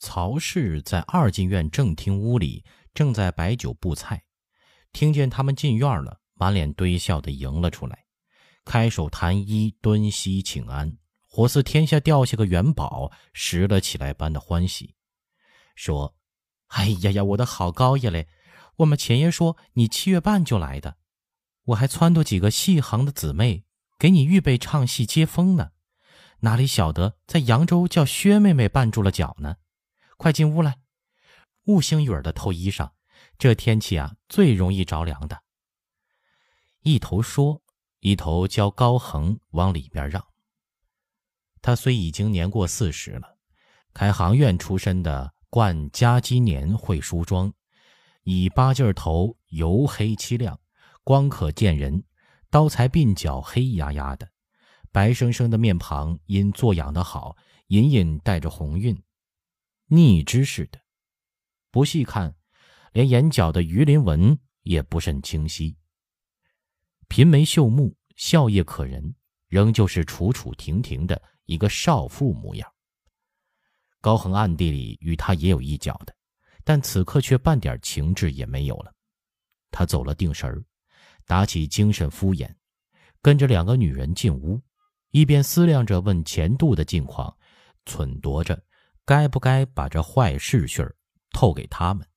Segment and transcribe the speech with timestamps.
[0.00, 4.24] 曹氏在二进院正厅屋里正在摆酒布菜，
[4.92, 8.06] 听见他们进院了，满脸堆笑的迎了出来，
[8.64, 10.96] 开手弹衣蹲膝请安，
[11.28, 14.94] 活似天下掉下个元宝拾了起来般的欢喜，
[15.76, 16.16] 说
[16.68, 18.26] ：“哎呀呀，我的好高爷嘞！
[18.76, 20.96] 我们前爷说你七月半就来的，
[21.64, 23.64] 我还撺掇几个戏行的姊妹
[23.98, 25.72] 给你预备唱戏接风呢，
[26.40, 29.56] 哪里晓得在扬州叫薛妹妹绊住了脚呢？”
[30.20, 30.76] 快进屋来，
[31.64, 32.90] 雾星雨儿的透衣裳，
[33.38, 35.42] 这天气啊最容易着凉的。
[36.82, 37.62] 一头说，
[38.00, 40.22] 一头教高恒往里边让。
[41.62, 43.38] 他虽已经年过四十了，
[43.94, 47.50] 开行院出身的，冠家基年会梳妆，
[48.24, 50.60] 以八劲头油黑漆亮，
[51.02, 52.04] 光可见人，
[52.50, 54.28] 刀裁鬓角黑压压的，
[54.92, 59.02] 白生生的面庞因坐养的好，隐隐带着红晕。
[59.92, 60.78] 逆之似的，
[61.72, 62.32] 不细看，
[62.92, 65.76] 连眼角的鱼鳞纹也不甚清晰。
[67.08, 69.12] 颦眉秀目，笑靥可人，
[69.48, 72.72] 仍旧是楚楚婷婷的一个少妇模样。
[74.00, 76.14] 高恒暗地里与他也有一脚的，
[76.62, 78.94] 但此刻却半点情致也没有了。
[79.72, 80.64] 他走了定神儿，
[81.26, 82.48] 打起精神敷衍，
[83.20, 84.62] 跟着两个女人进屋，
[85.10, 87.36] 一边思量着问钱度的近况，
[87.84, 88.62] 忖度着。
[89.10, 90.94] 该不该把这坏事讯儿
[91.32, 92.08] 透给他们？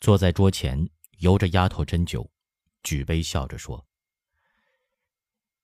[0.00, 2.28] 坐在桌前，由着丫头斟酒，
[2.82, 3.86] 举杯笑着说：“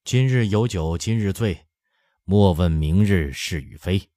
[0.07, 1.67] 今日有酒今日醉，
[2.23, 4.13] 莫问明日是与非。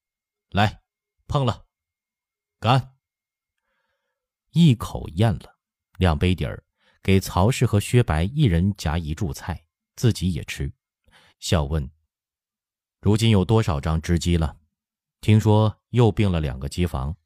[0.51, 0.83] 来，
[1.25, 1.65] 碰了，
[2.59, 2.95] 干！”
[4.53, 5.57] 一口咽了，
[5.97, 6.63] 两杯底儿，
[7.01, 10.71] 给曹氏和薛白一人夹一柱菜，自己也吃，
[11.39, 11.89] 笑问
[13.01, 14.57] ：“如今有多少张织机了？”
[15.21, 17.17] 听说又病了两个机房，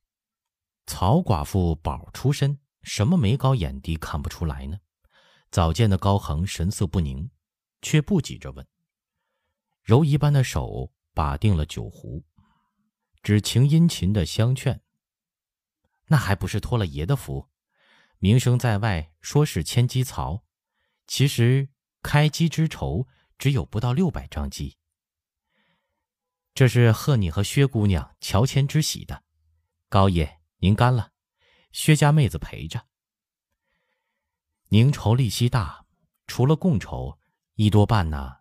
[0.87, 4.79] 曹寡妇宝出身，什么眉高眼低看不出来呢？
[5.51, 7.29] 早见的高恒神色不宁，
[7.83, 8.67] 却不急着问。
[9.83, 12.25] 柔一般的手把定了酒壶，
[13.21, 14.81] 只情殷勤的相劝
[16.07, 17.47] ：“那还不是托了爷的福，
[18.17, 20.43] 名声在外，说是千机槽，
[21.05, 21.69] 其实
[22.01, 23.07] 开机之筹
[23.37, 24.77] 只有不到六百张机。”
[26.55, 29.23] 这是贺你和薛姑娘乔迁之喜的，
[29.89, 31.09] 高爷您干了，
[31.71, 32.85] 薛家妹子陪着。
[34.69, 35.83] 宁筹利息大，
[36.27, 37.17] 除了贡筹，
[37.55, 38.37] 一多半呢，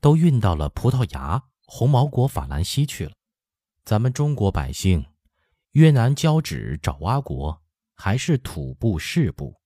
[0.00, 3.12] 都运到了葡萄牙、红毛国、法兰西去了。
[3.84, 5.04] 咱们中国百姓，
[5.72, 7.60] 越南交趾爪哇国，
[7.94, 9.60] 还是土布市布。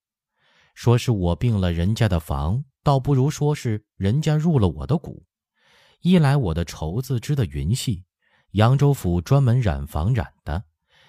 [0.74, 5.26] 说是我并了人家的房，倒不如说是人家入了我的股。
[6.02, 8.04] 一来我的绸子织的云细，
[8.50, 10.64] 扬州府专门染坊染的，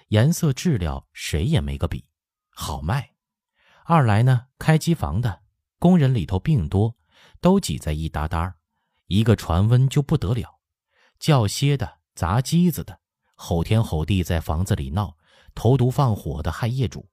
[0.06, 2.04] 颜色质料谁也没个比，
[2.50, 3.10] 好卖；
[3.86, 5.42] 二来呢，开机房的
[5.80, 6.94] 工人里头病多，
[7.40, 8.54] 都挤在一搭搭
[9.08, 10.60] 一个传温就不得了。
[11.18, 13.00] 叫歇的、砸机子的，
[13.34, 15.16] 吼天吼地在房子里闹，
[15.56, 17.10] 投毒放火的害业主。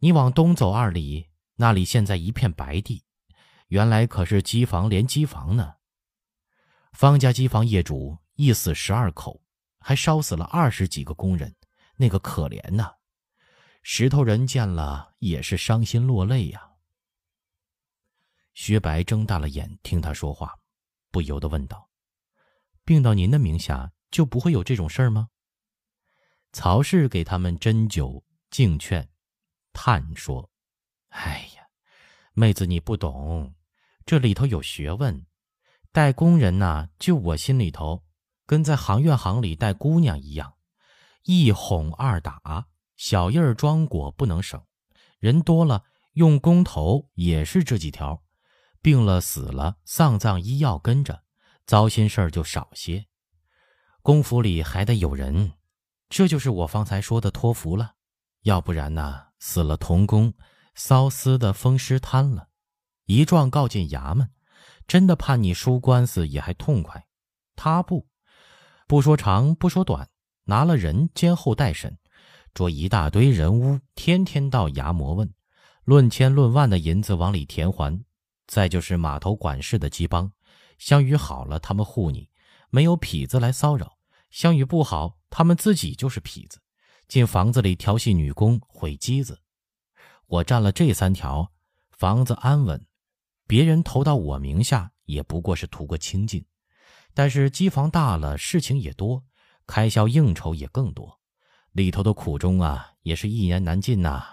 [0.00, 3.04] 你往东走二里，那里现在一片白地，
[3.68, 5.76] 原来可是机房连机房呢。
[6.92, 9.40] 方家机房业主一死十二口，
[9.78, 11.54] 还烧死了二十几个工人，
[11.96, 12.92] 那个可怜呐！
[13.82, 16.72] 石头人见了也是伤心落泪呀。
[18.52, 20.58] 薛白睁大了眼听他说话，
[21.10, 21.88] 不由得问道
[22.84, 25.30] ：“病到您的名下，就不会有这种事儿吗？”
[26.52, 29.08] 曹氏给他们斟酒敬劝，
[29.72, 30.50] 叹说
[31.10, 31.62] ：“哎呀，
[32.34, 33.54] 妹子你不懂，
[34.04, 35.24] 这里头有学问。”
[35.92, 38.04] 带工人呐，就我心里头，
[38.46, 40.54] 跟在行院行里带姑娘一样，
[41.24, 44.62] 一哄二打，小印儿装果不能省。
[45.18, 48.22] 人多了，用工头也是这几条，
[48.80, 51.24] 病了死了，丧葬医药跟着，
[51.66, 53.06] 糟心事儿就少些。
[54.00, 55.52] 公府里还得有人，
[56.08, 57.94] 这就是我方才说的托福了。
[58.42, 60.32] 要不然呐，死了童工，
[60.74, 62.48] 骚私的风湿瘫了，
[63.06, 64.30] 一状告进衙门。
[64.90, 67.06] 真的判你输官司也还痛快，
[67.54, 68.08] 他不，
[68.88, 70.10] 不说长不说短，
[70.46, 71.96] 拿了人监后待审，
[72.54, 75.32] 捉一大堆人屋，天天到衙门问，
[75.84, 78.04] 论千论万的银子往里填还。
[78.48, 80.32] 再就是码头管事的鸡帮，
[80.76, 82.28] 相与好了他们护你，
[82.70, 83.96] 没有痞子来骚扰；
[84.32, 86.60] 相与不好，他们自己就是痞子，
[87.06, 89.38] 进房子里调戏女工，毁机子。
[90.26, 91.52] 我占了这三条，
[91.92, 92.84] 房子安稳。
[93.50, 96.44] 别人投到我名下也不过是图个清净，
[97.12, 99.24] 但是机房大了，事情也多，
[99.66, 101.18] 开销应酬也更多，
[101.72, 104.24] 里头的苦衷啊，也是一言难尽呐。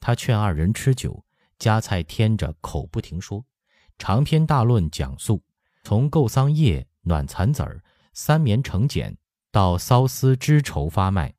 [0.00, 1.24] 他劝二人吃酒，
[1.60, 3.44] 夹菜添着，口不停说，
[3.96, 5.44] 长篇大论讲述，
[5.84, 9.16] 从购桑叶、暖蚕籽儿、三棉成茧，
[9.52, 11.32] 到缫丝织绸发卖，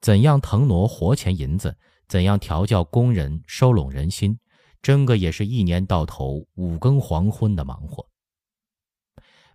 [0.00, 1.76] 怎样腾挪活钱银子，
[2.06, 4.38] 怎样调教工人，收拢人心，
[4.86, 8.08] 真个也是一年到头五更黄昏的忙活。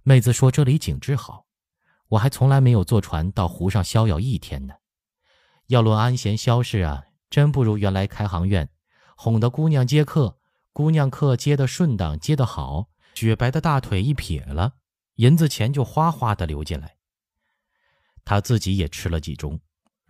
[0.03, 1.45] 妹子说：“这里景致好。”
[2.09, 4.73] 我还从来没有坐船到湖上逍遥一天呢。
[5.67, 8.67] 要论安闲消事啊，真不如原来开行院，
[9.15, 10.37] 哄得姑娘接客，
[10.73, 14.73] 姑娘客接得顺当，接得好，雪白的大腿一撇了，
[15.15, 16.97] 银子钱就哗哗的流进来。
[18.25, 19.57] 他自己也吃了几盅，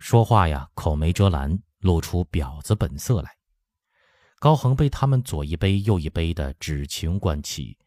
[0.00, 3.36] 说话呀口没遮拦，露出婊子本色来。
[4.42, 7.78] 高恒被他们左一杯右一杯的指情灌起，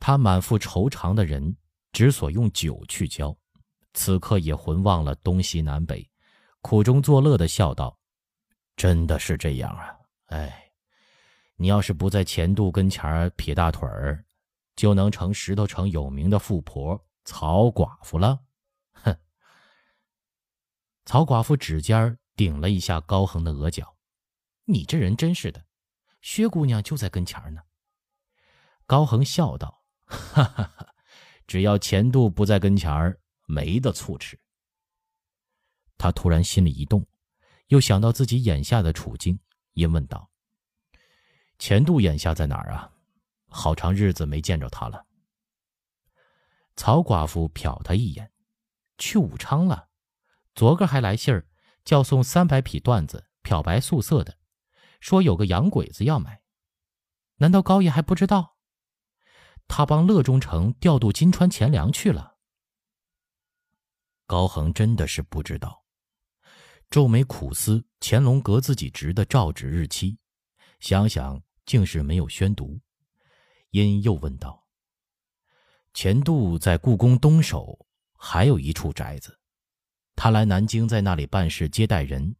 [0.00, 1.54] 他满腹愁肠的人。
[1.92, 3.36] 只所用酒去浇，
[3.92, 6.10] 此刻也浑忘了东西南北，
[6.62, 7.96] 苦中作乐的笑道
[8.74, 9.94] ：“真的是这样啊！
[10.28, 10.72] 哎，
[11.54, 14.24] 你要是不在钱度跟前儿撇大腿儿，
[14.74, 18.40] 就能成石头城有名的富婆曹寡妇了。”
[19.04, 19.16] 哼！
[21.04, 23.94] 曹寡妇指尖顶了一下高恒的额角
[24.64, 25.64] ：“你这人真是的，
[26.24, 27.60] 薛姑娘就在跟前儿呢。”
[28.88, 30.94] 高恒笑道：“哈哈哈。”
[31.46, 34.40] 只要钱度不在跟前儿，没得醋吃。
[35.98, 37.06] 他突然心里一动，
[37.66, 39.38] 又想到自己眼下的处境，
[39.74, 40.30] 因问道
[41.60, 42.90] ：“钱度眼下在哪儿啊？
[43.48, 45.04] 好长日子没见着他了。”
[46.76, 48.32] 曹寡妇瞟他一眼
[48.96, 49.90] ：“去武昌了，
[50.54, 51.46] 昨个还来信儿，
[51.84, 54.38] 叫送三百匹缎子，漂白素色的，
[55.04, 56.40] 说有个洋鬼子要买。
[57.36, 58.56] 难道高爷还不知道？”
[59.68, 62.38] 他帮乐中城调度金川钱粮去了。
[64.24, 65.84] 高恒真的是不知道，
[66.88, 70.16] 皱眉苦思乾隆阁自己值的诏旨日期，
[70.80, 72.80] 想想竟是没有宣读，
[73.72, 74.66] 因又问道
[75.92, 77.86] ：“钱度在故宫东首
[78.16, 79.38] 还有一处宅子，
[80.16, 82.36] 他来南京在那里办事接待人，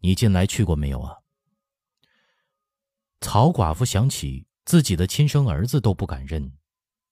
[0.00, 1.16] 你近来去过没有啊？”
[3.24, 4.46] 曹寡妇想起。
[4.66, 6.56] 自己的亲生儿子都不敢认，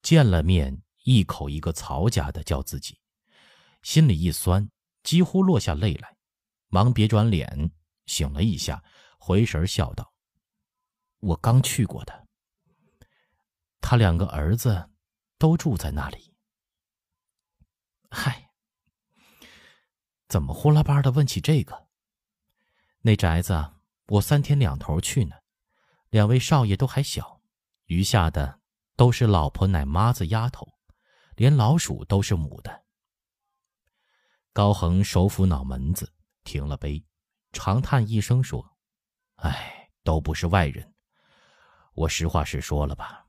[0.01, 2.99] 见了面一口一个曹家的叫自己，
[3.83, 4.67] 心里一酸，
[5.03, 6.17] 几乎落下泪来，
[6.69, 7.71] 忙别转脸，
[8.07, 8.83] 醒了一下，
[9.19, 10.11] 回神笑道
[11.21, 12.27] ：“我刚去过的。
[13.79, 14.89] 他两个儿子
[15.37, 16.33] 都住在那里。”
[18.09, 18.49] 嗨，
[20.27, 21.87] 怎么呼啦巴的问起这个？
[23.01, 23.73] 那宅子
[24.07, 25.35] 我三天两头去呢，
[26.13, 27.41] 两位少爷都还小。
[27.85, 28.59] 余下的
[28.95, 30.71] 都是老婆奶妈子丫头，
[31.35, 32.83] 连老鼠都是母的。
[34.53, 36.13] 高恒手抚脑门子，
[36.43, 37.03] 停了杯，
[37.51, 38.77] 长叹一声说
[39.41, 40.93] ：“哎，都不是外人，
[41.95, 43.25] 我实话实说了吧。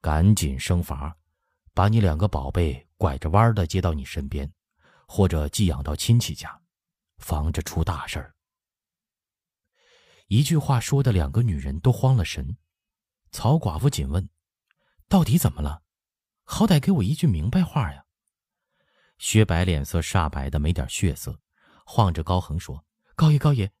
[0.00, 1.16] 赶紧生法，
[1.72, 4.52] 把你两个宝贝拐着弯的接到你身边，
[5.06, 6.60] 或者寄养到亲戚家，
[7.18, 8.34] 防着出大事儿。”
[10.30, 12.56] 一句话说的，两个女人都慌了神。
[13.32, 14.30] 曹寡妇紧问
[15.10, 15.82] ：“到底怎么了？
[16.44, 18.04] 好歹给我一句明白话呀！”
[19.18, 21.40] 薛白脸色煞白的没点血色，
[21.84, 22.84] 晃着高恒说
[23.16, 23.72] ：“高爷，高爷，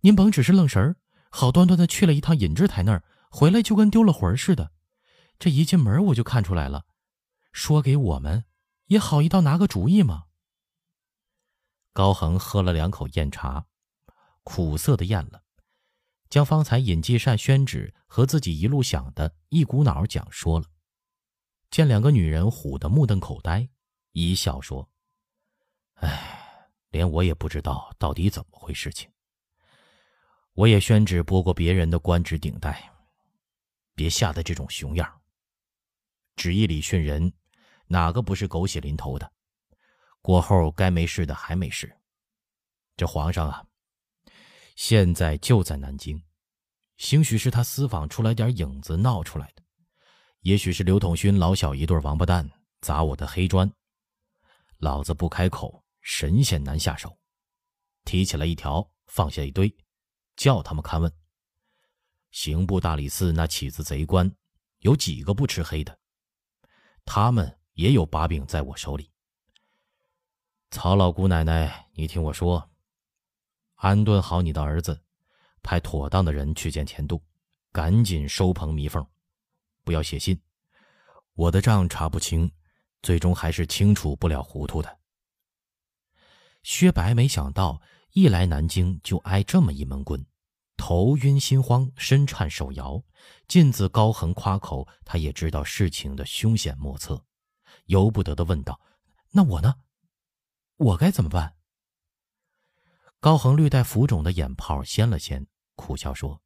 [0.00, 0.96] 您甭只是愣神儿，
[1.28, 4.72] 好端端的去了一趟尹志台那儿，回来就跟丢了魂似的。
[5.38, 6.86] 这一进门我就看出来了，
[7.52, 8.46] 说给我们
[8.86, 10.24] 也好一道拿个主意嘛。”
[11.92, 13.66] 高恒喝了两口酽茶，
[14.42, 15.42] 苦涩的咽了。
[16.28, 20.66] 将方才尹继善宣旨和自己一路想的一股脑讲说了，
[21.70, 23.68] 见两个女人唬得目瞪口呆，
[24.12, 24.88] 一笑说
[26.02, 29.10] ：“哎，连我也不知道到底怎么回事情。
[30.52, 32.90] 我也宣旨拨过别人的官职顶戴，
[33.94, 35.20] 别吓得这种熊样。
[36.34, 37.32] 旨意里训人，
[37.86, 39.30] 哪个不是狗血淋头的？
[40.20, 41.96] 过后该没事的还没事。
[42.96, 43.64] 这皇上啊！”
[44.76, 46.22] 现在就在南京，
[46.98, 49.62] 兴许是他私访出来点影子闹出来的，
[50.40, 52.48] 也许是刘统勋老小一对王八蛋
[52.82, 53.72] 砸我的黑砖，
[54.76, 57.18] 老子不开口，神仙难下手。
[58.04, 59.74] 提起来一条，放下一堆，
[60.36, 61.10] 叫他们看问。
[62.30, 64.30] 刑部大理寺那起子贼官，
[64.80, 65.98] 有几个不吃黑的？
[67.06, 69.10] 他们也有把柄在我手里。
[70.70, 72.70] 曹老姑奶奶，你听我说。
[73.76, 75.00] 安顿好你的儿子，
[75.62, 77.22] 派妥当的人去见钱度，
[77.72, 79.06] 赶紧收棚弥缝，
[79.84, 80.40] 不要写信。
[81.34, 82.50] 我的账查不清，
[83.02, 84.98] 最终还是清楚不了糊涂的。
[86.62, 87.80] 薛白没想到
[88.12, 90.24] 一来南京就挨这么一闷棍，
[90.76, 93.02] 头晕心慌，身颤手摇。
[93.46, 97.24] 尽自高恒夸口，他也知道事情的凶险莫测，
[97.86, 98.80] 由不得的问道
[99.32, 99.74] ：“那我呢？
[100.76, 101.55] 我该怎么办？”
[103.20, 106.40] 高恒略带浮肿的眼泡掀了掀，苦笑说：“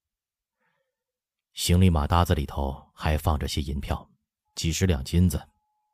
[1.53, 4.11] 行李马搭子里头还放着些银票，
[4.55, 5.49] 几十两金子，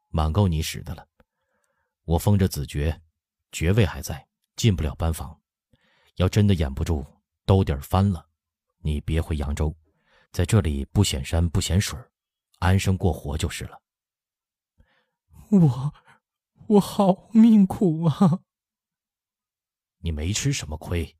[0.08, 1.06] 满够你使的了。
[2.04, 3.02] 我封着子爵，
[3.50, 5.40] 爵位还在，进不了班房。
[6.16, 7.04] 要真的掩不住，
[7.44, 8.28] 兜底翻了，
[8.78, 9.74] 你别回扬州。”
[10.32, 11.98] 在这里不显山不显水，
[12.58, 13.80] 安生过活就是了。
[15.50, 15.94] 我，
[16.66, 18.40] 我好命苦啊！
[20.06, 21.16] 你没吃什么亏。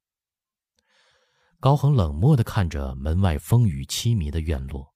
[1.59, 4.95] 高恒冷漠的看着门外风雨凄迷的院落，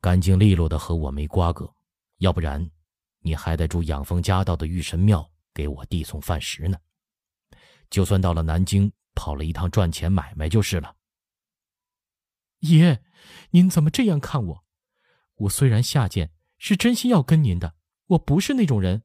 [0.00, 1.72] 干净利落的和我没瓜葛，
[2.16, 2.68] 要不然，
[3.20, 6.76] 你还得住养蜂家道的玉神庙给我递送饭食呢。
[7.90, 10.96] 就算到了南京，跑了一趟赚钱买卖就是了。
[12.58, 13.04] 爷，
[13.50, 14.64] 您怎么这样看我？
[15.36, 17.76] 我虽然下贱，是真心要跟您的。
[18.06, 19.04] 我不是那种人。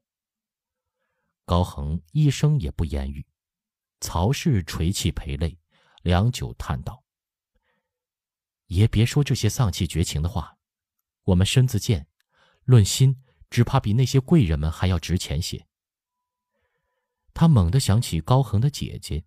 [1.52, 3.26] 高恒一声也不言语，
[4.00, 5.58] 曹氏垂泣陪泪，
[6.00, 7.04] 良久叹道
[8.68, 10.56] ：“爷别说这些丧气绝情的话，
[11.24, 12.06] 我们身子贱，
[12.64, 15.66] 论心，只怕比那些贵人们还要值钱些。”
[17.34, 19.22] 他猛地想起高恒的姐姐，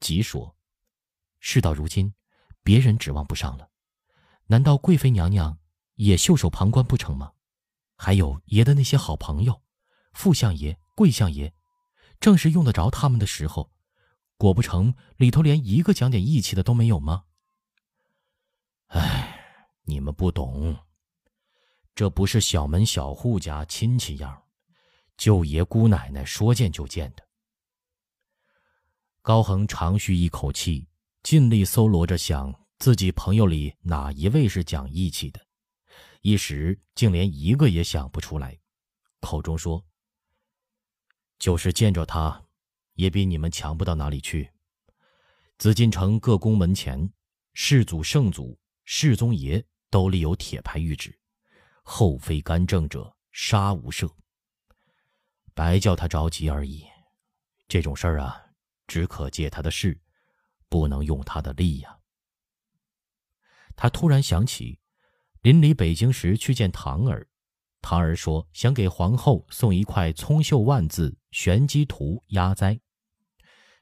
[0.00, 0.58] 急说
[1.40, 2.12] ：“事到如今。”
[2.62, 3.70] 别人指望不上了，
[4.48, 5.58] 难道贵妃娘娘
[5.94, 7.32] 也袖手旁观不成吗？
[7.96, 9.62] 还有爷的那些好朋友，
[10.12, 11.52] 副相爷、贵相爷，
[12.20, 13.70] 正是用得着他们的时候，
[14.36, 17.24] 果不成里头连一个讲点义气的都没有吗？
[18.86, 20.76] 哎，你们不懂，
[21.94, 24.44] 这不是小门小户家亲戚样，
[25.16, 27.26] 舅爷姑奶奶说见就见的。
[29.22, 30.88] 高恒长吁一口气。
[31.22, 35.40] 尽力搜罗着，想自己朋友里哪一位是讲义气的，
[36.20, 38.60] 一时竟连一个也想不出来，
[39.20, 39.82] 口中说
[41.44, 42.42] ：“就是见着他，
[42.94, 44.50] 也比你们强不到哪里去。
[45.58, 47.12] 紫禁城各宫门前，
[47.52, 51.14] 世祖、圣祖、世宗爷都立有铁牌谕旨，
[51.82, 54.10] 后妃干政者，杀无赦。
[55.52, 56.86] 白叫他着急而已。
[57.68, 58.42] 这种事儿啊，
[58.86, 60.00] 只可借他的势。”
[60.70, 61.98] 不能用他的力呀！
[63.76, 64.80] 他突然想起，
[65.42, 67.28] 临离北京时去见唐儿，
[67.82, 72.80] 唐儿说想给皇后送一块葱绣万字玄机图压灾。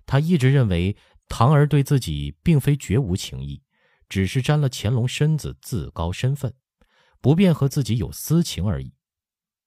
[0.07, 0.97] 他一直认为
[1.29, 3.63] 唐儿对自己并非绝无情意，
[4.09, 6.55] 只是沾了乾隆身子自高身份，
[7.21, 8.95] 不便和自己有私情而已。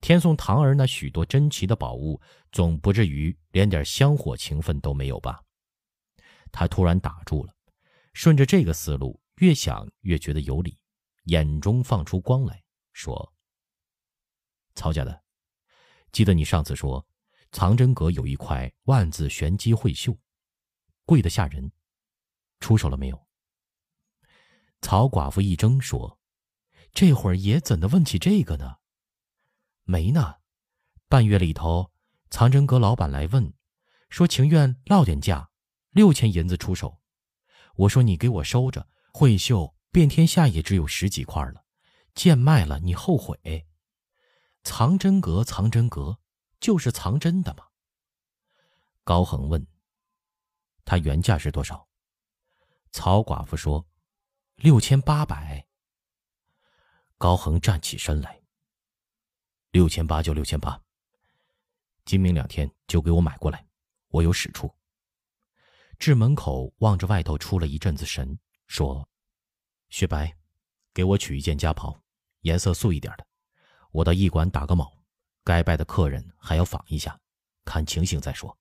[0.01, 2.19] 天送唐儿那许多珍奇的宝物，
[2.51, 5.43] 总不至于连点香火情分都没有吧？
[6.51, 7.55] 他突然打住了，
[8.13, 10.79] 顺着这个思路，越想越觉得有理，
[11.25, 12.63] 眼中放出光来
[12.93, 13.33] 说
[14.73, 15.23] ：“曹家的，
[16.11, 17.07] 记得你上次说，
[17.55, 20.19] 藏真阁有一块万字玄机绘绣，
[21.05, 21.71] 贵得吓人，
[22.59, 23.27] 出手了没有？”
[24.83, 26.19] 曹寡妇一怔说
[26.91, 28.79] ：“这会儿爷怎的问起这个呢？
[29.83, 30.39] 没呢，
[31.07, 31.93] 半月里头，
[32.29, 33.53] 藏真阁老板来问，
[34.09, 35.49] 说情愿落点价。”
[35.95, 37.01] 六千银子出手，
[37.77, 38.89] 我说你给我收着。
[39.13, 41.63] 会绣遍天下也只有十几块了，
[42.13, 43.65] 贱卖了你后悔。
[44.61, 46.19] 藏真阁，藏真阁，
[46.65, 47.67] 就是藏真的嘛。
[49.03, 49.67] 高恒问
[50.83, 51.87] ：“他原价是多少？”
[52.91, 53.85] 曹寡妇说
[54.57, 55.67] ：“六千八百。”
[57.19, 58.41] 高恒站起身来
[59.69, 60.81] ：“六千八就六千八，
[62.03, 63.67] 今明两天就给我买过来，
[64.07, 64.73] 我有使处。”
[65.99, 69.07] 至门口望着外头，出了一阵子神，说
[69.89, 70.35] ：“雪白，
[70.95, 72.01] 给我取一件家袍，
[72.41, 73.27] 颜色素一点的。
[73.91, 74.94] 我到驿馆打个卯，
[75.45, 77.17] 该拜的客人还要访一下，
[77.63, 78.57] 看情形再说。”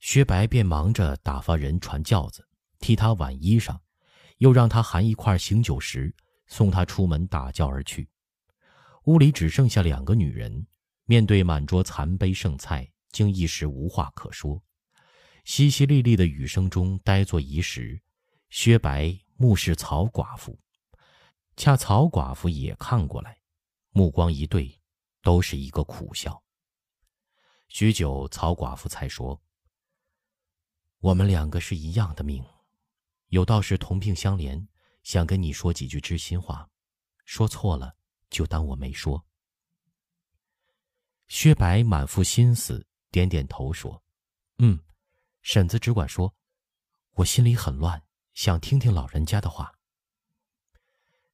[0.00, 3.78] 薛白便忙着打发人传轿子，替他挽衣裳，
[4.38, 6.14] 又让他含一块醒酒石，
[6.46, 8.08] 送他出门打轿而去。
[9.04, 10.66] 屋里只剩下两个女人，
[11.04, 14.62] 面对满桌残杯剩菜，竟一时无话可说。
[15.44, 18.00] 淅淅沥沥的雨声中，呆坐一时。
[18.50, 20.58] 薛白目视曹寡妇，
[21.56, 23.38] 恰曹寡妇也看过来，
[23.90, 24.78] 目光一对，
[25.22, 26.42] 都是一个苦笑。
[27.68, 29.40] 许久，曹寡妇才说
[31.00, 32.44] ：“我们两个是一样的命，
[33.28, 34.66] 有道是同病相怜，
[35.02, 36.68] 想跟你说几句知心话，
[37.24, 37.96] 说错了
[38.28, 39.24] 就当我没说。”
[41.28, 42.86] 薛白满腹心思。
[43.10, 44.02] 点点头说
[44.56, 44.80] ：“嗯。”
[45.42, 46.34] 婶子只管说
[47.12, 48.02] ：“我心里很乱，
[48.32, 49.78] 想听听老人家的话。”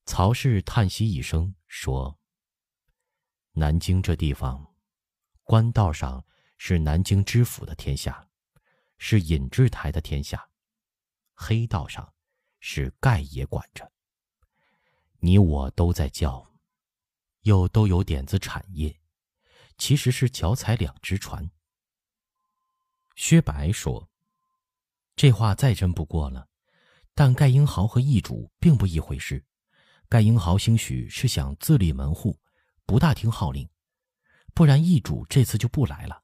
[0.04, 2.17] 曹氏叹息一声说
[3.58, 4.64] ：“南京这地方，
[5.42, 6.24] 官道上
[6.58, 8.24] 是南京知府的天下，
[8.98, 10.38] 是尹志台的天下；
[11.34, 12.14] 黑道上
[12.60, 13.90] 是盖爷管着。
[15.18, 16.52] 你我都在叫，
[17.40, 18.96] 又都有点子产业，
[19.76, 21.50] 其实是脚踩两只船。”
[23.16, 24.08] 薛白说
[25.16, 26.48] ：“这话再真不过了，
[27.12, 29.44] 但盖英豪和易主并不一回事。”
[30.08, 32.38] 盖英豪兴许是想自立门户，
[32.88, 33.68] 不大听号令，
[34.54, 36.22] 不然易主这次就不来了。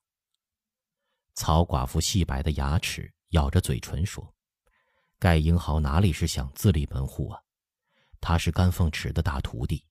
[1.35, 4.35] 曹寡妇细白的牙齿咬着嘴唇说
[5.21, 7.39] ：“盖英豪哪里是想自立门户啊？
[8.19, 9.85] 他是甘凤池的大徒弟，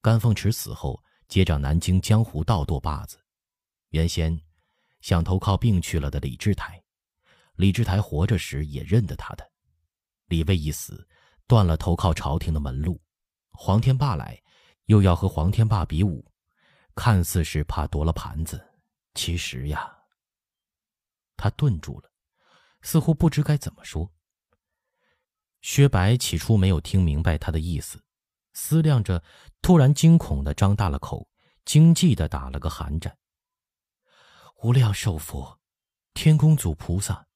[0.00, 0.98] 甘凤池死后
[1.28, 3.22] 接掌南京江湖道舵把子。
[3.90, 4.40] 原先
[5.02, 6.82] 想投靠病去了的李志台，
[7.56, 9.46] 李志台活着时也认得他的。
[10.28, 11.06] 李卫一死，
[11.46, 12.98] 断了投靠朝廷的门路。”
[13.52, 14.40] 黄天霸来，
[14.88, 16.24] 又要和黄天霸比武，
[16.94, 18.58] 看似是怕夺了盘子，
[19.14, 19.94] 其实呀，
[21.36, 22.10] 他顿住了，
[22.80, 24.10] 似乎不知该怎么说。
[25.60, 28.02] 薛白起初没有听明白他的意思，
[28.54, 29.22] 思量着，
[29.60, 31.28] 突然惊恐的张大了口，
[31.66, 33.14] 惊悸的打了个寒战。
[34.62, 35.60] 无量寿佛，
[36.14, 37.28] 天公祖菩萨，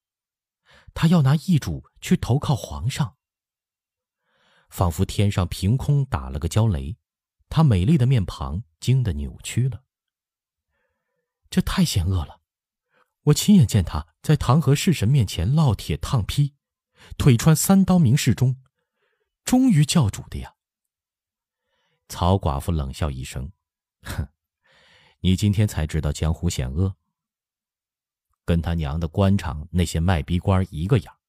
[0.95, 3.15] 他要拿义主去投靠皇上。
[4.71, 6.97] 仿佛天上凭空打了个焦雷，
[7.55, 9.83] 他美丽的面庞惊得扭曲了。
[11.51, 12.41] 这太险恶了！
[13.25, 16.55] 我亲眼见他在唐河式神面前烙铁烫劈，
[17.15, 18.59] 腿穿三刀明示钟，
[19.45, 20.55] 忠于教主的呀。
[22.09, 23.51] 曹寡妇冷笑一声
[24.01, 24.29] ：“哼，
[25.19, 26.95] 你今天才知道江湖险恶，
[28.43, 31.19] 跟他娘的官场那些卖逼官一个样。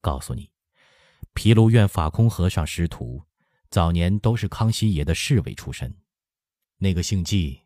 [0.00, 0.50] 告诉你。”
[1.34, 3.26] 毗卢院法空和尚师徒，
[3.72, 5.92] 早年都是康熙爷的侍卫出身。
[6.76, 7.58] 那个姓纪，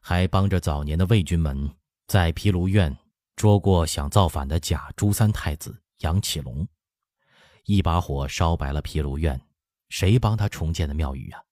[0.00, 1.70] 还帮着早年的魏军门
[2.06, 2.96] 在毗卢院
[3.36, 6.66] 捉过想造反的假朱三太子杨启龙，
[7.64, 9.38] 一把火烧白了毗卢院。
[9.90, 11.42] 谁帮他重建的庙宇啊？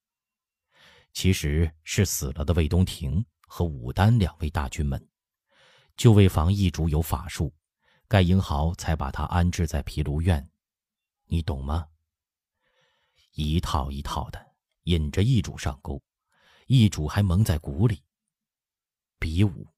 [1.13, 5.09] 其实是死了的魏东亭和武丹两位大军门。
[5.99, 7.53] 就为防易主有法术，
[8.09, 10.49] 盖英豪才把他安置在毗卢院。
[11.27, 11.87] 你懂吗？
[13.33, 16.03] 一套一套的引着易主上钩，
[16.66, 18.03] 易主还蒙在鼓里。
[19.19, 19.69] 比武，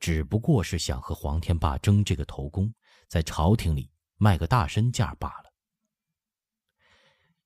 [0.00, 2.74] 只不过是想和黄天霸争这个头功，
[3.08, 5.52] 在朝廷里卖个大身价罢了。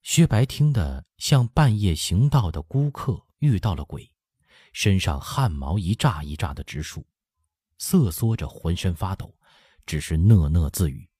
[0.02, 4.10] 薛白听得像半夜行道的孤客遇到了鬼，
[4.72, 7.04] 身上汗毛一炸一炸的直竖，
[7.78, 9.36] 瑟缩着浑身发抖，
[9.84, 11.10] 只是讷讷自语。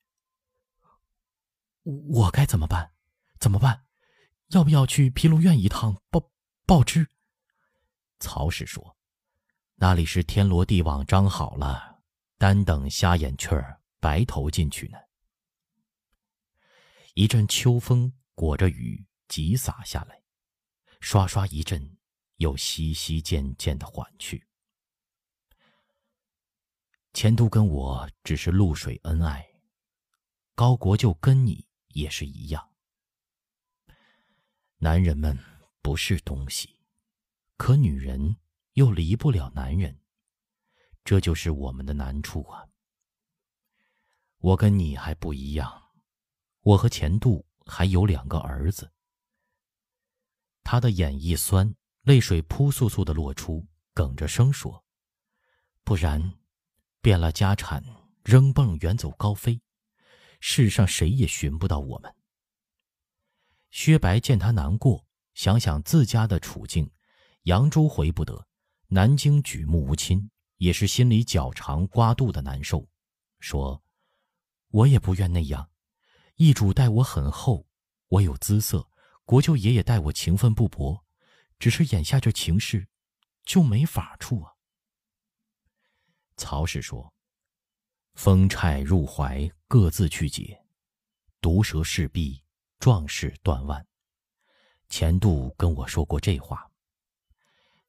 [1.82, 2.92] 我该怎么办？
[3.40, 3.84] 怎么办？
[4.48, 6.30] 要不要去毗卢院一趟报
[6.64, 7.06] 报知？
[8.18, 8.96] 曹氏说
[9.76, 12.02] ：“那里是天罗地网张好了，
[12.38, 14.98] 单等瞎眼雀儿白头进去呢。”
[17.14, 20.22] 一阵秋风裹着雨急洒下来，
[21.00, 21.98] 刷刷一阵，
[22.36, 24.46] 又稀稀渐渐的缓去。
[27.12, 29.46] 钱都跟我只是露水恩爱，
[30.54, 31.66] 高国舅跟你。
[31.94, 32.67] 也是一样。
[34.88, 35.38] 男人们
[35.82, 36.80] 不是东西，
[37.58, 38.38] 可女人
[38.72, 40.00] 又离不了男人，
[41.04, 42.64] 这就是我们的难处啊。
[44.38, 45.90] 我跟你还不一样，
[46.62, 48.90] 我和钱度还有两个儿子。
[50.64, 54.82] 他的眼一酸，泪水扑簌簌的落出，哽着声说
[55.84, 56.32] ：“不然，
[57.02, 57.84] 变了家产，
[58.24, 59.60] 扔蹦远走高飞。”
[60.40, 62.14] 世上谁也寻不到我们。
[63.70, 66.90] 薛白见他难过，想想自家的处境，
[67.42, 68.46] 扬州回不得，
[68.88, 72.88] 南京举目无亲，也是心里绞肠刮肚的难受，
[73.40, 73.82] 说
[74.70, 75.70] ：“我也不愿那样。
[76.36, 77.66] 义主待我很厚，
[78.08, 78.88] 我有姿色，
[79.24, 81.04] 国舅爷爷待我情分不薄，
[81.58, 82.88] 只是眼下这情势，
[83.44, 84.52] 就没法处啊。”
[86.36, 87.12] 曹氏说。
[88.14, 90.64] 风钗入怀，各自去解；
[91.40, 92.42] 毒蛇噬臂，
[92.78, 93.86] 壮士断腕。
[94.88, 96.70] 钱度跟我说过这话。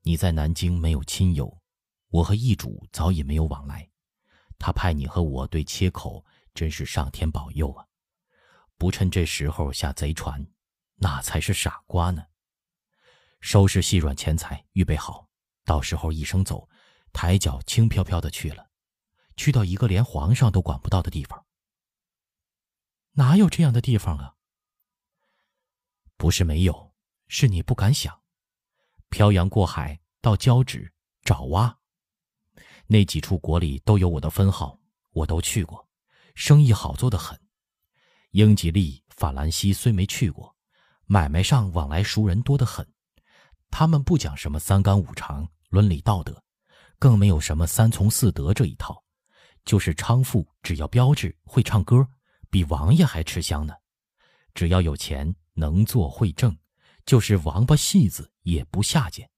[0.01, 1.61] 你在南京没有亲友，
[2.09, 3.89] 我和易主早已没有往来。
[4.57, 7.85] 他派你和我对切口，真是上天保佑啊！
[8.77, 10.45] 不趁这时候下贼船，
[10.95, 12.25] 那才是傻瓜呢。
[13.39, 15.29] 收拾细软钱财，预备好，
[15.63, 16.67] 到时候一声走，
[17.13, 18.69] 抬脚轻飘飘的去了。
[19.37, 21.45] 去到一个连皇上都管不到的地方。
[23.11, 24.35] 哪有这样的地方啊？
[26.19, 26.93] 不是没有，
[27.29, 28.13] 是你不敢想。
[29.09, 30.91] 漂洋过海到交趾、
[31.23, 31.79] 爪哇，
[32.87, 34.77] 那几处国里都有我的分号，
[35.11, 35.87] 我都去过，
[36.35, 37.39] 生意好做的很。
[38.31, 40.53] 英吉利、法兰西虽没去过，
[41.05, 42.85] 买卖上往来熟人多得很。
[43.71, 46.43] 他们不讲什么三纲五常、伦理道德，
[46.99, 49.01] 更没有什么三从四德这一套，
[49.63, 52.05] 就是娼妇只要标致会唱歌，
[52.49, 53.73] 比王爷还吃香呢。
[54.53, 56.57] 只要有钱，能做会挣，
[57.05, 59.29] 就是王八戏子也不下贱。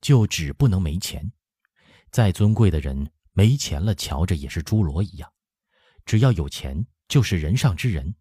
[0.00, 1.32] 就只不能没钱，
[2.10, 5.32] 再尊贵的人没钱了，瞧着也是侏罗一样。
[6.04, 6.86] 只要有钱。
[7.08, 8.14] 就是人上之人，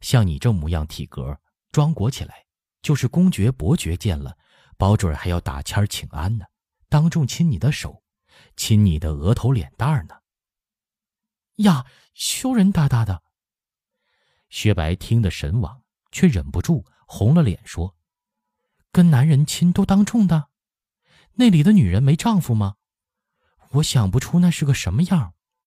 [0.00, 1.40] 像你这模样体格，
[1.72, 2.46] 装裹起来，
[2.80, 4.38] 就是公爵伯爵见了，
[4.76, 6.44] 保准还要打签请安呢，
[6.88, 8.04] 当众亲你的手，
[8.54, 10.14] 亲你的额头脸蛋儿呢。
[11.64, 13.24] 呀，羞人哒哒的。
[14.50, 15.81] 薛白听得神往，
[16.12, 17.96] 却忍不住红了脸说
[18.92, 20.50] ：“跟男人亲都当众的，
[21.34, 22.76] 那里的女人没丈夫吗？
[23.70, 25.34] 我想不出那是个什么样。”